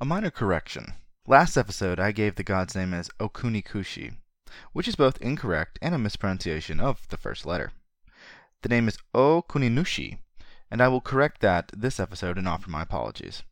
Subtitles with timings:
[0.00, 0.94] A minor correction.
[1.24, 4.16] Last episode I gave the god's name as Okunikushi,
[4.72, 7.70] which is both incorrect and a mispronunciation of the first letter.
[8.62, 10.18] The name is Okuninushi,
[10.68, 13.44] and I will correct that this episode and offer my apologies.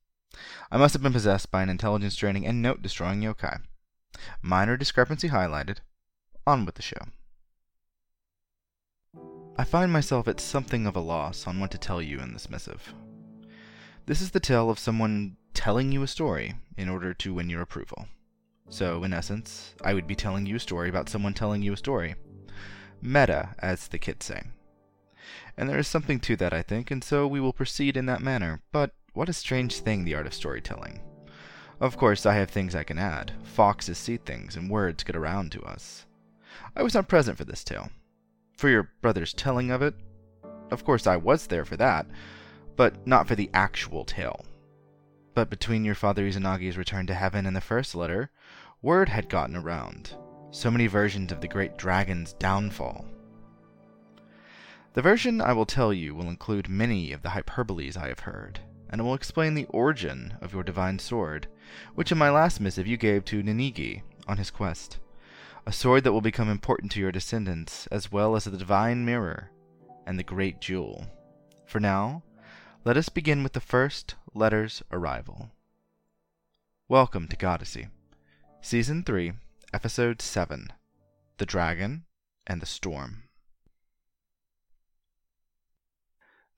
[0.68, 3.60] I must have been possessed by an intelligence draining and note destroying yokai.
[4.42, 5.78] Minor discrepancy highlighted.
[6.44, 7.06] On with the show.
[9.56, 12.50] I find myself at something of a loss on what to tell you in this
[12.50, 12.92] missive.
[14.06, 17.62] This is the tale of someone telling you a story in order to win your
[17.62, 18.06] approval.
[18.68, 21.76] So, in essence, I would be telling you a story about someone telling you a
[21.76, 22.14] story.
[23.00, 24.42] Meta, as the kids say.
[25.56, 28.22] And there is something to that, I think, and so we will proceed in that
[28.22, 28.62] manner.
[28.72, 31.00] But what a strange thing, the art of storytelling.
[31.80, 33.32] Of course, I have things I can add.
[33.42, 36.06] Foxes see things, and words get around to us.
[36.76, 37.90] I was not present for this tale.
[38.56, 39.94] For your brother's telling of it,
[40.70, 42.06] of course I was there for that,
[42.76, 44.44] but not for the actual tale.
[45.34, 48.30] But between your father Izanagi's return to heaven and the first letter,
[48.82, 50.14] word had gotten around.
[50.50, 53.06] So many versions of the great dragon's downfall.
[54.92, 58.60] The version I will tell you will include many of the hyperboles I have heard,
[58.90, 61.48] and it will explain the origin of your divine sword,
[61.94, 64.98] which in my last missive you gave to Ninigi on his quest.
[65.64, 69.50] A sword that will become important to your descendants, as well as the divine mirror
[70.06, 71.06] and the great jewel.
[71.64, 72.22] For now,
[72.84, 75.52] let us begin with the first letter's arrival.
[76.88, 77.86] Welcome to Goddessy,
[78.60, 79.34] Season 3,
[79.72, 80.72] Episode 7
[81.38, 82.06] The Dragon
[82.44, 83.22] and the Storm.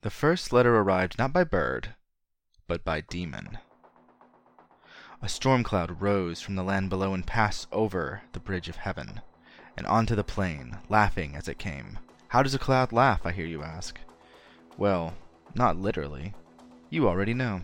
[0.01, 1.89] The first letter arrived not by bird,
[2.65, 3.59] but by demon.
[5.21, 9.21] A storm cloud rose from the land below and passed over the bridge of heaven,
[9.77, 11.99] and onto the plain, laughing as it came.
[12.29, 13.99] How does a cloud laugh, I hear you ask?
[14.75, 15.13] Well,
[15.55, 16.33] not literally.
[16.89, 17.61] You already know.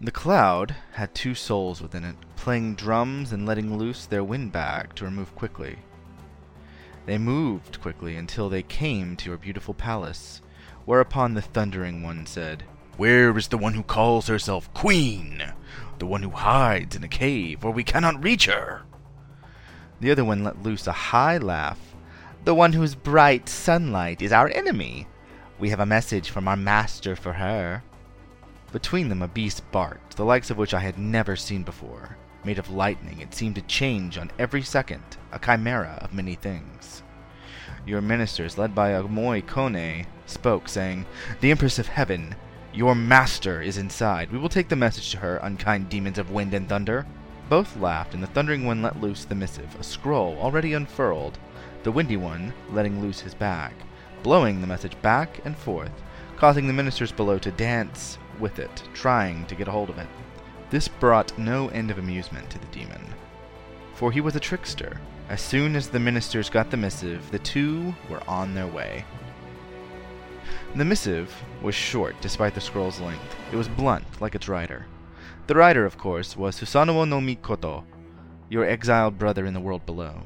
[0.00, 4.94] The cloud had two souls within it, playing drums and letting loose their wind bag
[4.96, 5.78] to remove quickly.
[7.06, 10.40] They moved quickly until they came to your beautiful palace,
[10.84, 12.64] whereupon the thundering one said,
[12.96, 15.42] Where is the one who calls herself Queen?
[15.98, 18.82] The one who hides in a cave where we cannot reach her?
[20.00, 21.94] The other one let loose a high laugh.
[22.44, 25.06] The one whose bright sunlight is our enemy.
[25.56, 27.84] We have a message from our master for her.
[28.72, 32.16] Between them a beast barked, the likes of which I had never seen before.
[32.44, 37.04] Made of lightning, it seemed to change on every second, a chimera of many things.
[37.86, 41.06] Your ministers, led by Omoikane, spoke, saying,
[41.40, 42.34] The Empress of Heaven,
[42.72, 44.32] your master is inside.
[44.32, 47.06] We will take the message to her, unkind demons of wind and thunder.
[47.48, 51.38] Both laughed, and the thundering one let loose the missive, a scroll already unfurled,
[51.84, 53.72] the windy one letting loose his bag
[54.24, 55.92] blowing the message back and forth,
[56.36, 60.08] causing the ministers below to dance with it, trying to get a hold of it.
[60.70, 63.14] This brought no end of amusement to the demon,
[63.94, 64.98] for he was a trickster.
[65.28, 69.04] As soon as the ministers got the missive, the two were on their way.
[70.74, 71.32] The missive
[71.62, 73.36] was short despite the scroll's length.
[73.52, 74.86] It was blunt, like its writer.
[75.46, 77.84] The writer, of course, was Susanoo no Mikoto,
[78.48, 80.22] your exiled brother in the world below.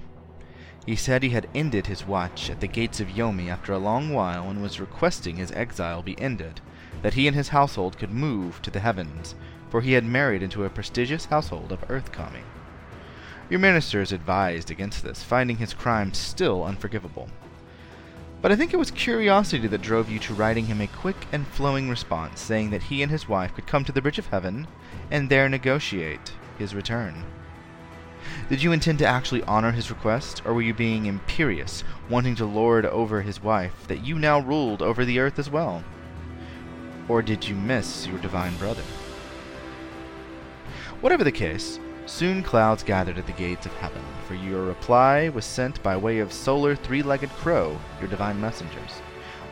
[0.89, 4.09] He said he had ended his watch at the gates of Yomi after a long
[4.09, 6.63] while and was requesting his exile be ended,
[7.03, 9.35] that he and his household could move to the heavens,
[9.69, 12.41] for he had married into a prestigious household of Earth Kami.
[13.51, 17.29] Your ministers advised against this, finding his crime still unforgivable.
[18.41, 21.47] But I think it was curiosity that drove you to writing him a quick and
[21.49, 24.67] flowing response, saying that he and his wife could come to the Bridge of Heaven
[25.11, 27.27] and there negotiate his return.
[28.49, 32.47] Did you intend to actually honor his request, or were you being imperious, wanting to
[32.47, 35.85] lord over his wife, that you now ruled over the earth as well?
[37.09, 38.83] Or did you miss your divine brother?
[41.01, 45.45] Whatever the case, soon clouds gathered at the gates of heaven, for your reply was
[45.45, 49.01] sent by way of solar three-legged crow, your divine messengers.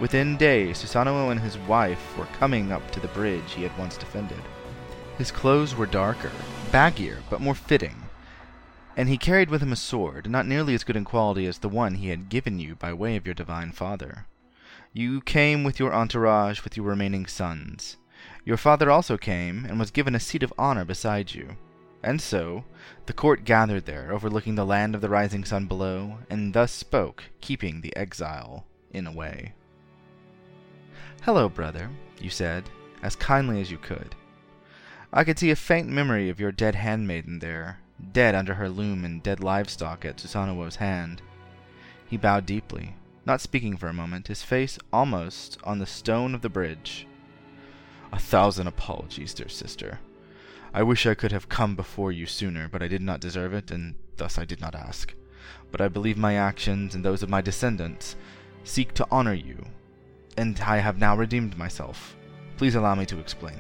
[0.00, 3.96] Within days, Susanoo and his wife were coming up to the bridge he had once
[3.96, 4.42] defended.
[5.16, 6.32] His clothes were darker,
[6.70, 7.94] baggier, but more fitting,
[8.96, 11.68] and he carried with him a sword, not nearly as good in quality as the
[11.68, 14.26] one he had given you by way of your divine father.
[14.94, 17.98] You came with your entourage with your remaining sons.
[18.46, 21.56] Your father also came, and was given a seat of honor beside you.
[22.02, 22.64] And so,
[23.04, 27.24] the court gathered there, overlooking the land of the rising sun below, and thus spoke,
[27.42, 29.52] keeping the exile in a way.
[31.22, 32.70] Hello, brother, you said,
[33.02, 34.14] as kindly as you could.
[35.12, 37.80] I could see a faint memory of your dead handmaiden there,
[38.12, 41.22] dead under her loom and dead livestock at Susanoo's hand.
[42.08, 42.94] He bowed deeply,
[43.24, 47.06] not speaking for a moment, his face almost on the stone of the bridge.
[48.12, 49.98] A thousand apologies, dear sister.
[50.72, 53.70] I wish I could have come before you sooner, but I did not deserve it,
[53.70, 55.14] and thus I did not ask.
[55.72, 58.14] But I believe my actions and those of my descendants
[58.64, 59.64] seek to honor you,
[60.36, 62.16] and I have now redeemed myself.
[62.56, 63.58] Please allow me to explain.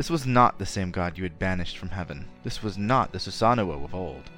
[0.00, 2.26] This was not the same god you had banished from heaven.
[2.42, 4.30] This was not the Susanoo of old.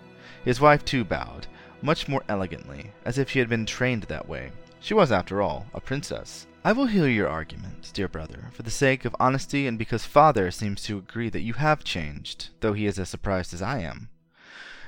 [0.44, 1.46] His wife too bowed,
[1.80, 4.50] much more elegantly, as if she had been trained that way.
[4.80, 6.48] She was, after all, a princess.
[6.64, 10.50] I will hear your arguments, dear brother, for the sake of honesty and because father
[10.50, 14.08] seems to agree that you have changed, though he is as surprised as I am.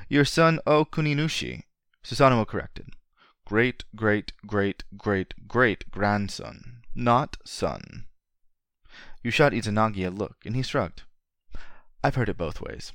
[0.08, 1.62] Your son Okuninushi,
[2.02, 2.88] Susanoo corrected.
[3.46, 8.06] Great, great, great, great, great grandson, not son.
[9.24, 11.02] You shot Izanagi a look, and he shrugged.
[12.04, 12.92] I've heard it both ways.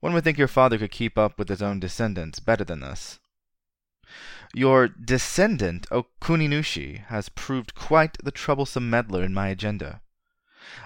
[0.00, 3.18] One would think your father could keep up with his own descendants better than this.
[4.54, 10.02] Your descendant, Okuninushi, has proved quite the troublesome meddler in my agenda.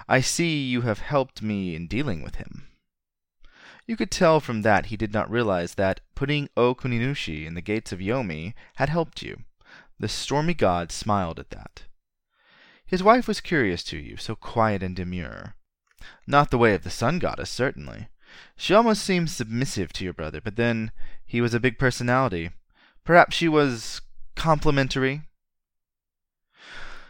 [0.07, 2.67] I see you have helped me in dealing with him.
[3.85, 7.91] You could tell from that he did not realize that putting Okuninushi in the gates
[7.91, 9.43] of Yomi had helped you.
[9.99, 11.83] The stormy god smiled at that.
[12.93, 15.55] His wife was curious to you, so quiet and demure.
[16.27, 18.07] Not the way of the sun goddess, certainly.
[18.55, 20.91] She almost seemed submissive to your brother, but then
[21.25, 22.51] he was a big personality.
[23.03, 24.01] Perhaps she was
[24.35, 25.23] complimentary.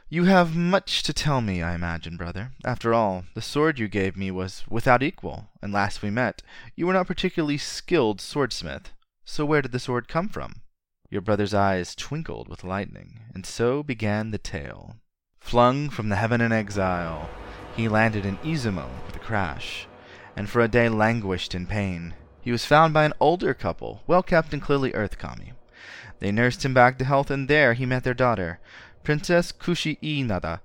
[0.07, 2.53] You have much to tell me, I imagine, brother.
[2.63, 6.41] After all, the sword you gave me was without equal, and last we met,
[6.77, 8.93] you were not particularly skilled swordsmith.
[9.25, 10.61] So where did the sword come from?
[11.09, 14.95] Your brother's eyes twinkled with lightning, and so began the tale.
[15.43, 17.29] Flung from the heaven in exile,
[17.75, 19.85] he landed in Izumo with a crash,
[20.35, 22.15] and for a day languished in pain.
[22.41, 25.53] He was found by an older couple, well kept and clearly earth kami.
[26.19, 28.59] They nursed him back to health, and there he met their daughter,
[29.03, 30.61] Princess Kushi Inada.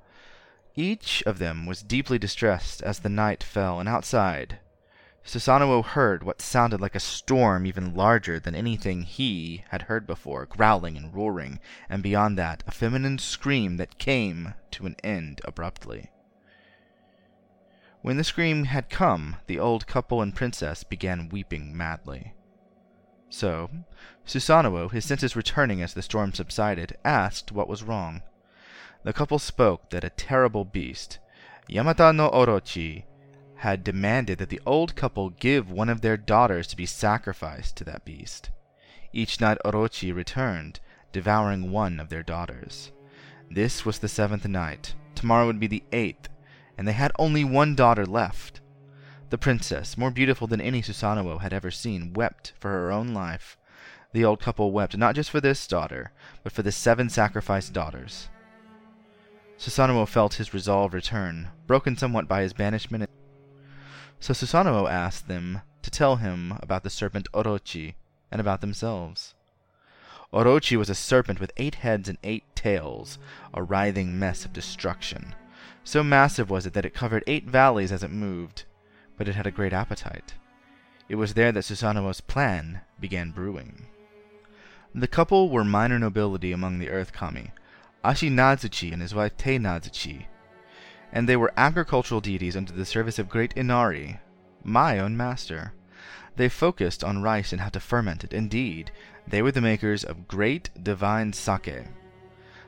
[0.74, 4.58] Each of them was deeply distressed as the night fell, and outside,
[5.24, 10.46] Susanoo heard what sounded like a storm even larger than anything he had heard before,
[10.46, 16.10] growling and roaring, and beyond that, a feminine scream that came to an end abruptly.
[18.00, 22.32] When the scream had come, the old couple and princess began weeping madly.
[23.28, 23.70] So,
[24.24, 28.22] Susanoo, his senses returning as the storm subsided, asked what was wrong.
[29.02, 31.18] The couple spoke that a terrible beast,
[31.68, 33.04] Yamata no Orochi,
[33.58, 37.84] had demanded that the old couple give one of their daughters to be sacrificed to
[37.84, 38.50] that beast.
[39.12, 40.78] Each night Orochi returned,
[41.12, 42.92] devouring one of their daughters.
[43.50, 44.94] This was the seventh night.
[45.16, 46.28] Tomorrow would be the eighth,
[46.76, 48.60] and they had only one daughter left.
[49.30, 53.58] The princess, more beautiful than any Susanoo had ever seen, wept for her own life.
[54.12, 56.12] The old couple wept not just for this daughter,
[56.44, 58.28] but for the seven sacrificed daughters.
[59.58, 63.10] Susanoo felt his resolve return, broken somewhat by his banishment.
[64.20, 67.94] So Susanoo asked them to tell him about the serpent Orochi
[68.30, 69.34] and about themselves.
[70.32, 73.18] Orochi was a serpent with eight heads and eight tails,
[73.54, 75.34] a writhing mess of destruction.
[75.84, 78.64] So massive was it that it covered eight valleys as it moved,
[79.16, 80.34] but it had a great appetite.
[81.08, 83.86] It was there that Susanoo's plan began brewing.
[84.94, 87.52] The couple were minor nobility among the Earth Kami,
[88.04, 90.26] Ashi Nadzuchi and his wife Tei Nadzuchi,
[91.12, 94.20] and they were agricultural deities under the service of great Inari,
[94.62, 95.72] my own master.
[96.36, 98.32] They focused on rice and how to ferment it.
[98.32, 98.90] Indeed,
[99.26, 101.84] they were the makers of great divine sake.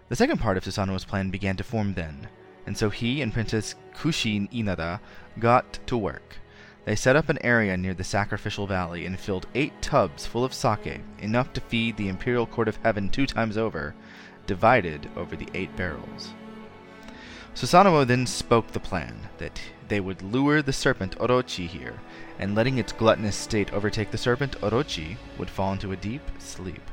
[0.08, 2.28] The second part of Susanoo's plan began to form then,
[2.66, 5.00] and so he and Princess Kushin Inada
[5.38, 6.36] got to work.
[6.84, 10.54] They set up an area near the sacrificial valley and filled eight tubs full of
[10.54, 13.94] sake, enough to feed the imperial court of heaven two times over,
[14.46, 16.32] divided over the eight barrels.
[17.54, 22.00] Susanoo then spoke the plan that they would lure the serpent Orochi here,
[22.38, 26.90] and letting its gluttonous state overtake the serpent, Orochi would fall into a deep sleep.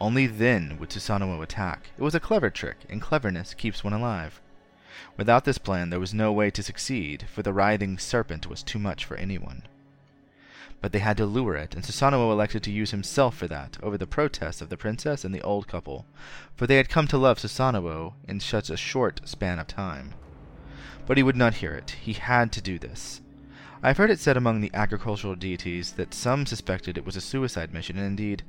[0.00, 1.90] Only then would Susanoo attack.
[1.98, 4.40] It was a clever trick, and cleverness keeps one alive.
[5.16, 8.78] Without this plan, there was no way to succeed, for the writhing serpent was too
[8.78, 9.62] much for anyone.
[10.80, 13.98] But they had to lure it, and Susanoo elected to use himself for that, over
[13.98, 16.06] the protests of the princess and the old couple,
[16.54, 20.14] for they had come to love Susanoo in such a short span of time.
[21.06, 21.90] But he would not hear it.
[22.00, 23.20] He had to do this.
[23.82, 27.20] I have heard it said among the agricultural deities that some suspected it was a
[27.20, 28.42] suicide mission, and indeed,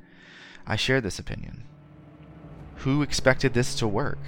[0.66, 1.64] I share this opinion.
[2.76, 4.18] Who expected this to work?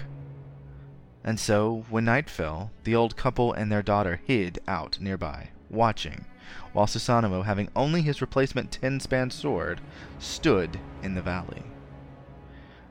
[1.22, 6.26] And so, when night fell, the old couple and their daughter hid out nearby, watching,
[6.72, 9.80] while Susanoo, having only his replacement ten-span sword,
[10.18, 11.62] stood in the valley.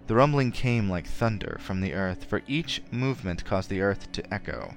[0.08, 4.34] The rumbling came like thunder from the earth, for each movement caused the earth to
[4.34, 4.74] echo.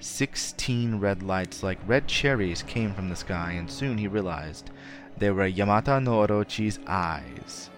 [0.00, 4.70] Sixteen red lights like red cherries came from the sky, and soon he realized
[5.16, 7.70] they were Yamata no Orochi's eyes.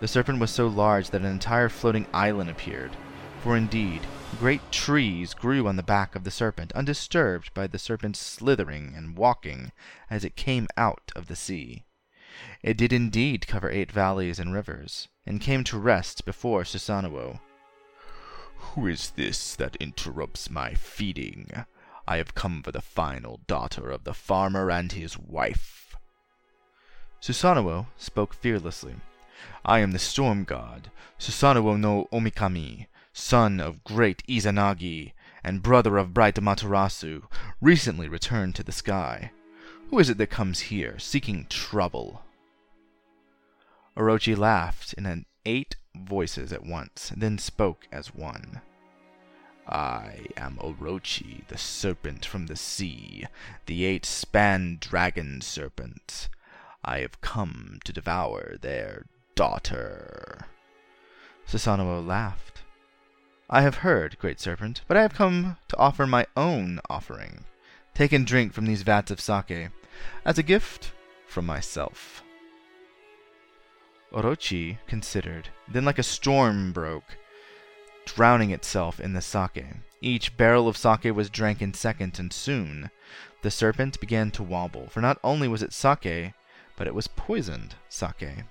[0.00, 2.90] The serpent was so large that an entire floating island appeared,
[3.44, 4.00] for indeed,
[4.38, 9.18] great trees grew on the back of the serpent, undisturbed by the serpent's slithering and
[9.18, 9.70] walking
[10.08, 11.84] as it came out of the sea.
[12.62, 17.38] It did indeed cover eight valleys and rivers, and came to rest before Susanoo.
[18.56, 21.50] Who is this that interrupts my feeding?
[22.08, 25.94] I have come for the final daughter of the farmer and his wife.
[27.20, 28.94] Susanoo spoke fearlessly.
[29.66, 36.12] I am the storm god, Susanoo no Omikami, son of great Izanagi, and brother of
[36.12, 37.22] bright Amaterasu,
[37.60, 39.30] recently returned to the sky.
[39.88, 42.22] Who is it that comes here, seeking trouble?
[43.96, 48.60] Orochi laughed in eight voices at once, then spoke as one.
[49.68, 53.26] I am Orochi, the serpent from the sea,
[53.66, 56.28] the eight-span dragon serpent.
[56.84, 60.46] I have come to devour their daughter.
[61.48, 62.53] Susanoo laughed.
[63.54, 67.44] I have heard, great serpent, but I have come to offer my own offering.
[67.94, 69.68] Take and drink from these vats of sake,
[70.24, 70.90] as a gift
[71.28, 72.24] from myself.
[74.12, 75.50] Orochi considered.
[75.68, 77.16] Then like a storm broke,
[78.04, 79.64] drowning itself in the sake.
[80.00, 82.90] Each barrel of sake was drank in seconds, and soon
[83.42, 86.32] the serpent began to wobble, for not only was it sake,
[86.74, 88.42] but it was poisoned sake.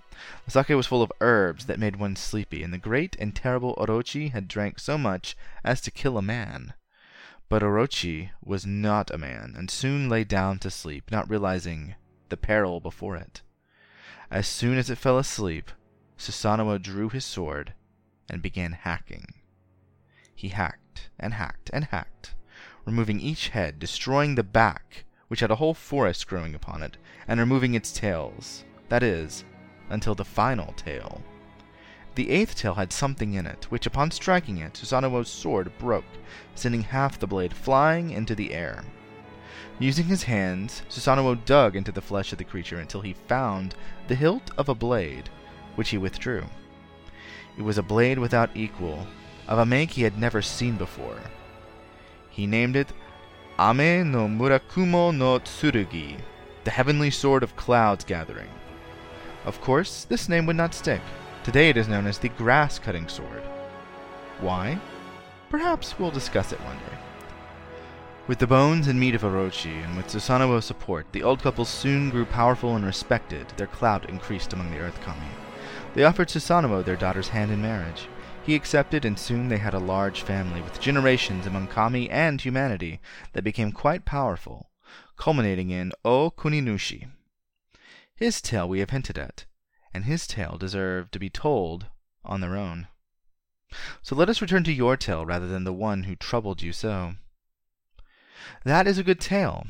[0.46, 3.76] The sake was full of herbs that made one sleepy, and the great and terrible
[3.78, 6.74] Orochi had drank so much as to kill a man.
[7.50, 11.96] But Orochi was not a man, and soon lay down to sleep, not realizing
[12.30, 13.42] the peril before it.
[14.32, 15.72] As soon as it fell asleep,
[16.18, 17.74] Susanoo drew his sword
[18.30, 19.34] and began hacking.
[20.36, 22.34] He hacked and hacked and hacked,
[22.86, 27.40] removing each head, destroying the back, which had a whole forest growing upon it, and
[27.40, 29.46] removing its tails, that is,
[29.94, 31.22] until the final tail.
[32.16, 36.04] The eighth tail had something in it, which upon striking it, Susanoo's sword broke,
[36.56, 38.84] sending half the blade flying into the air.
[39.80, 43.76] Using his hands, Susanoo dug into the flesh of the creature until he found
[44.08, 45.30] the hilt of a blade,
[45.76, 46.46] which he withdrew.
[47.58, 49.08] It was a blade without equal,
[49.48, 51.20] of a make he had never seen before.
[52.30, 52.94] He named it
[53.60, 56.20] Ame no Murakumo no Tsurugi,
[56.64, 58.50] the heavenly sword of clouds gathering.
[59.46, 61.02] Of course, this name would not stick.
[61.44, 63.44] Today it is known as the grass cutting sword.
[64.40, 64.80] Why?
[65.50, 66.98] Perhaps we'll discuss it one day.
[68.26, 72.10] With the bones and meat of Orochi, and with Susanoo's support, the old couple soon
[72.10, 73.50] grew powerful and respected.
[73.58, 75.28] Their clout increased among the Earth Kami.
[75.94, 78.08] They offered Susanoo their daughter's hand in marriage.
[78.42, 83.02] He accepted, and soon they had a large family, with generations among Kami and humanity
[83.34, 84.70] that became quite powerful,
[85.18, 87.08] culminating in Okuninushi.
[88.16, 89.46] His tale we have hinted at,
[89.94, 91.88] and his tale deserved to be told
[92.24, 92.88] on their own.
[94.04, 97.16] So let us return to your tale rather than the one who troubled you so.
[98.64, 99.66] That is a good tale.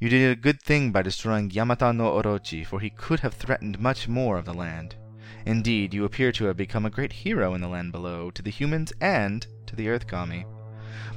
[0.00, 3.78] You did a good thing by destroying Yamata no Orochi, for he could have threatened
[3.78, 4.96] much more of the land.
[5.44, 8.50] Indeed, you appear to have become a great hero in the land below, to the
[8.50, 10.44] humans and to the Earth Kami.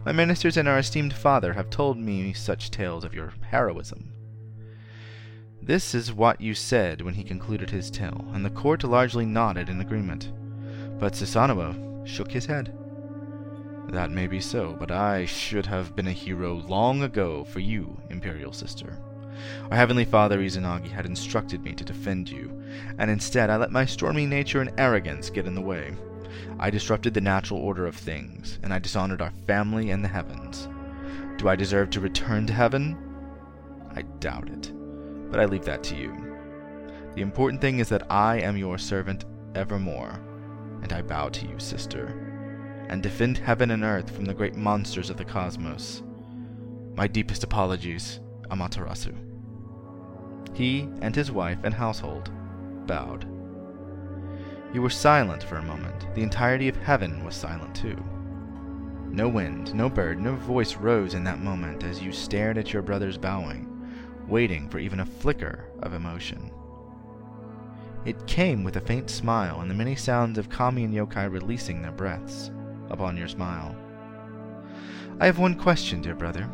[0.05, 4.13] My ministers and our esteemed father have told me such tales of your heroism.
[5.69, 9.69] This is what you said when he concluded his tale, and the court largely nodded
[9.69, 10.31] in agreement.
[10.97, 12.75] But Susanoo shook his head.
[13.89, 18.01] That may be so, but I should have been a hero long ago for you,
[18.09, 18.97] Imperial Sister.
[19.69, 22.63] Our Heavenly Father Izanagi had instructed me to defend you,
[22.97, 25.93] and instead I let my stormy nature and arrogance get in the way.
[26.57, 30.67] I disrupted the natural order of things, and I dishonored our family and the heavens.
[31.37, 32.97] Do I deserve to return to heaven?
[33.95, 34.71] I doubt it,
[35.29, 36.13] but I leave that to you.
[37.15, 40.19] The important thing is that I am your servant evermore,
[40.81, 42.29] and I bow to you, sister
[42.89, 46.01] and defend heaven and earth from the great monsters of the cosmos.
[46.95, 48.19] My deepest apologies,
[48.49, 49.15] Amaterasu.
[50.53, 52.31] He and his wife and household
[52.87, 53.25] bowed.
[54.73, 56.13] You were silent for a moment.
[56.15, 57.95] The entirety of heaven was silent too.
[59.11, 62.81] No wind, no bird, no voice rose in that moment as you stared at your
[62.81, 63.67] brother's bowing,
[64.29, 66.51] waiting for even a flicker of emotion.
[68.05, 71.81] It came with a faint smile and the many sounds of kami and yokai releasing
[71.81, 72.51] their breaths
[72.89, 73.75] upon your smile.
[75.19, 76.49] I have one question, dear brother.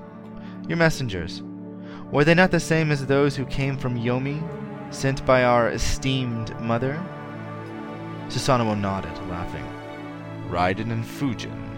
[0.67, 1.43] Your messengers,
[2.11, 4.41] were they not the same as those who came from Yomi,
[4.93, 6.99] sent by our esteemed mother?
[8.27, 9.65] Susanoo nodded, laughing.
[10.49, 11.69] Raiden and Fujin,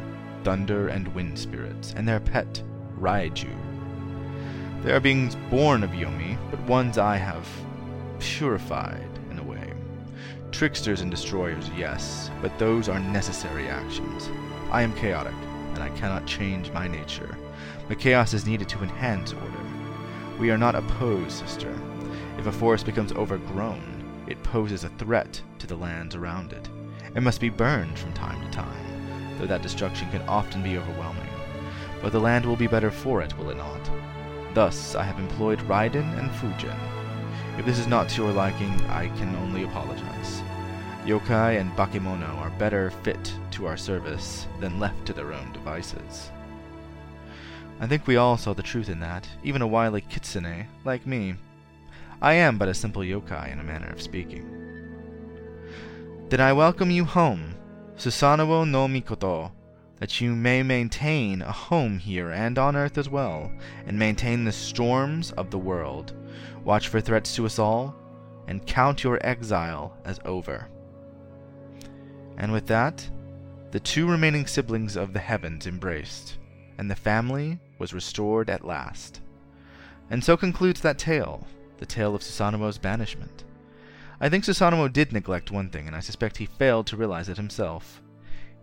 [0.44, 2.62] thunder and wind spirits, and their pet,
[3.00, 3.77] Raiju.
[4.88, 7.46] They are beings born of Yomi, but ones I have
[8.20, 9.74] purified in a way.
[10.54, 14.30] Tricksters and destroyers, yes, but those are necessary actions.
[14.72, 15.34] I am chaotic,
[15.74, 17.38] and I cannot change my nature.
[17.90, 19.60] But chaos is needed to enhance order.
[20.40, 21.78] We are not opposed, sister.
[22.38, 26.70] If a forest becomes overgrown, it poses a threat to the lands around it.
[27.14, 31.28] It must be burned from time to time, though that destruction can often be overwhelming.
[32.02, 33.82] But the land will be better for it, will it not?
[34.54, 36.78] Thus, I have employed Raiden and Fujin.
[37.58, 40.42] If this is not to your liking, I can only apologize.
[41.06, 46.32] Yokai and Bakemono are better fit to our service than left to their own devices.
[47.80, 51.36] I think we all saw the truth in that, even a wily kitsune, like me.
[52.22, 54.46] I am but a simple yokai in a manner of speaking.
[56.30, 57.56] Then I welcome you home,
[57.96, 59.52] Susanoo no Mikoto,
[60.00, 63.52] that you may maintain a home here and on earth as well,
[63.86, 66.14] and maintain the storms of the world,
[66.64, 67.96] watch for threats to us all,
[68.48, 70.68] and count your exile as over.
[72.38, 73.10] And with that,
[73.72, 76.38] the two remaining siblings of the heavens embraced,
[76.78, 79.22] and the family was restored at last.
[80.10, 81.46] And so concludes that tale,
[81.78, 83.44] the tale of Susanoo's banishment.
[84.20, 87.38] I think Susanoo did neglect one thing, and I suspect he failed to realize it
[87.38, 88.02] himself.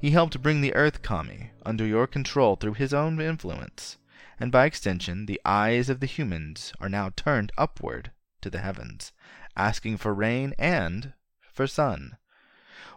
[0.04, 3.96] He helped bring the Earth Kami under your control through his own influence,
[4.38, 9.12] and by extension, the eyes of the humans are now turned upward to the heavens,
[9.56, 12.18] asking for rain and for sun.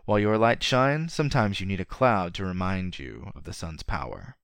[0.04, 3.84] While your light shines, sometimes you need a cloud to remind you of the sun's
[3.84, 4.36] power.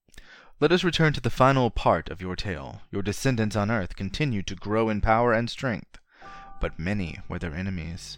[0.58, 2.80] Let us return to the final part of your tale.
[2.90, 5.98] Your descendants on earth continued to grow in power and strength,
[6.62, 8.16] but many were their enemies.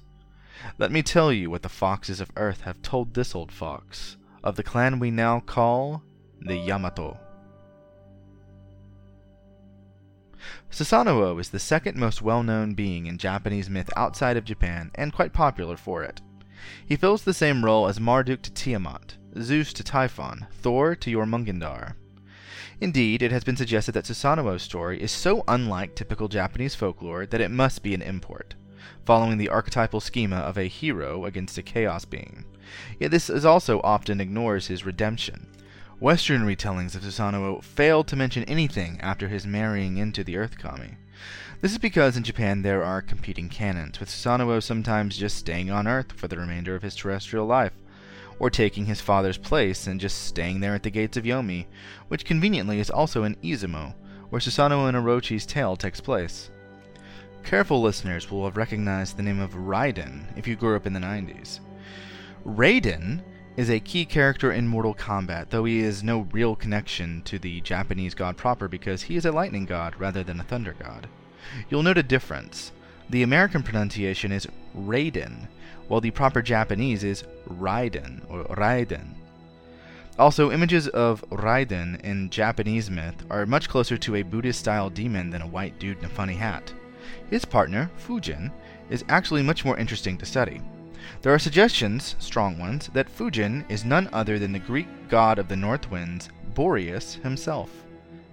[0.78, 4.54] Let me tell you what the foxes of earth have told this old fox of
[4.54, 6.04] the clan we now call
[6.40, 7.18] the Yamato.
[10.70, 15.12] Susanoo is the second most well known being in Japanese myth outside of Japan, and
[15.12, 16.20] quite popular for it.
[16.86, 21.94] He fills the same role as Marduk to Tiamat, Zeus to Typhon, Thor to Jormungandr.
[22.80, 27.40] Indeed, it has been suggested that Susanoo's story is so unlike typical Japanese folklore that
[27.40, 28.54] it must be an import,
[29.04, 32.44] following the archetypal schema of a hero against a chaos being.
[32.98, 35.48] Yet this is also often ignores his redemption.
[35.98, 40.96] Western retellings of Susanoo fail to mention anything after his marrying into the Earth Kami.
[41.62, 45.86] This is because in Japan there are competing canons, with Susanoo sometimes just staying on
[45.88, 47.72] Earth for the remainder of his terrestrial life,
[48.38, 51.64] or taking his father's place and just staying there at the gates of Yomi,
[52.08, 53.94] which conveniently is also in Izumo,
[54.28, 56.50] where Susanoo and Orochi's tale takes place.
[57.42, 61.00] Careful listeners will have recognized the name of Raiden if you grew up in the
[61.00, 61.60] 90s.
[62.46, 63.22] Raiden
[63.56, 67.60] is a key character in Mortal Kombat, though he is no real connection to the
[67.62, 71.08] Japanese god proper because he is a lightning god rather than a thunder god.
[71.68, 72.70] You'll note a difference.
[73.10, 74.46] The American pronunciation is
[74.78, 75.48] Raiden,
[75.88, 79.14] while the proper Japanese is Raiden or Raiden.
[80.16, 85.30] Also, images of Raiden in Japanese myth are much closer to a Buddhist style demon
[85.30, 86.72] than a white dude in a funny hat.
[87.28, 88.52] His partner, Fujin,
[88.88, 90.60] is actually much more interesting to study.
[91.22, 95.48] There are suggestions, strong ones, that Fujin is none other than the Greek god of
[95.48, 97.70] the north winds, Boreas himself.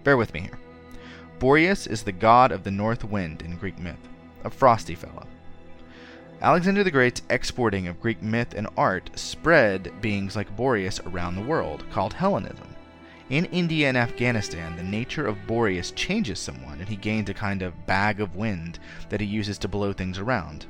[0.04, 0.60] Bear with me here.
[1.40, 4.10] Boreas is the god of the north wind in Greek myth,
[4.44, 5.28] a frosty fellow.
[6.42, 11.42] Alexander the Great's exporting of Greek myth and art spread beings like Boreas around the
[11.42, 12.76] world, called Hellenism.
[13.30, 17.62] In India and Afghanistan, the nature of Boreas changes somewhat, and he gains a kind
[17.62, 20.66] of bag of wind that he uses to blow things around.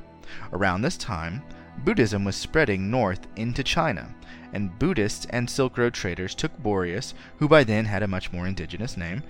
[0.52, 1.42] Around this time,
[1.78, 4.14] Buddhism was spreading north into China,
[4.52, 8.46] and Buddhists and Silk Road traders took Boreas, who by then had a much more
[8.46, 9.22] indigenous name,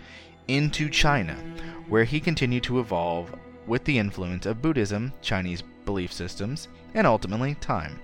[0.47, 1.35] into China,
[1.89, 3.35] where he continued to evolve
[3.67, 8.01] with the influence of Buddhism, Chinese belief systems, and ultimately time.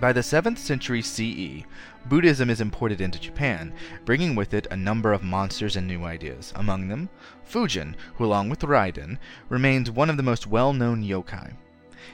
[0.00, 1.64] By the 7th century CE,
[2.06, 3.72] Buddhism is imported into Japan,
[4.04, 6.52] bringing with it a number of monsters and new ideas.
[6.56, 7.08] Among them,
[7.48, 11.52] Fujin, who along with Raiden, remains one of the most well-known yokai.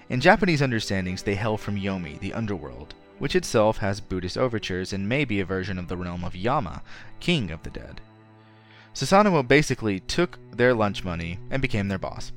[0.08, 5.08] In Japanese understandings, they hail from Yomi, the underworld, which itself has Buddhist overtures and
[5.08, 6.82] may be a version of the realm of Yama,
[7.20, 8.00] king of the dead.
[8.94, 12.32] Susanoo basically took their lunch money and became their boss.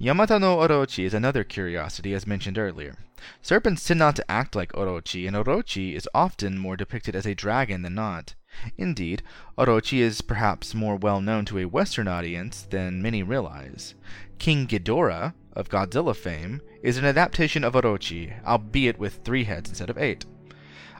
[0.00, 2.96] Yamata no Orochi is another curiosity as mentioned earlier.
[3.42, 7.34] Serpents tend not to act like Orochi, and Orochi is often more depicted as a
[7.34, 8.34] dragon than not.
[8.76, 9.22] Indeed,
[9.58, 13.94] Orochi is perhaps more well known to a Western audience than many realize.
[14.38, 19.90] King Ghidorah, of Godzilla fame, is an adaptation of Orochi, albeit with three heads instead
[19.90, 20.24] of eight.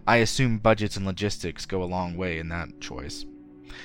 [0.06, 3.24] I assume budgets and logistics go a long way in that choice.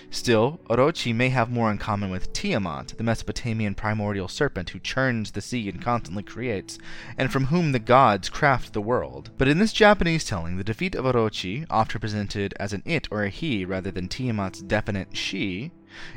[0.09, 5.31] Still, Orochi may have more in common with Tiamat, the Mesopotamian primordial serpent who churns
[5.31, 6.79] the sea and constantly creates,
[7.17, 9.29] and from whom the gods craft the world.
[9.37, 13.23] But in this Japanese telling, the defeat of Orochi, often presented as an it or
[13.23, 15.71] a he rather than Tiamat's definite she,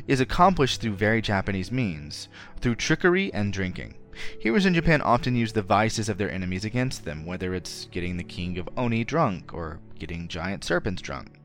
[0.06, 2.28] is accomplished through very Japanese means,
[2.60, 3.94] through trickery and drinking.
[4.40, 8.16] Heroes in Japan often use the vices of their enemies against them, whether it's getting
[8.16, 11.38] the king of Oni drunk or getting giant serpents drunk.